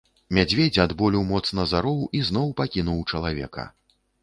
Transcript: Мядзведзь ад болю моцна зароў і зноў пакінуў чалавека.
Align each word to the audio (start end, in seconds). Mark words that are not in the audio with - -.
Мядзведзь 0.35 0.79
ад 0.83 0.95
болю 1.01 1.21
моцна 1.33 1.67
зароў 1.75 2.01
і 2.21 2.23
зноў 2.31 2.47
пакінуў 2.63 3.07
чалавека. 3.11 3.71